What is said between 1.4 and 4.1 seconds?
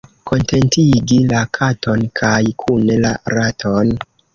katon kaj kune la raton.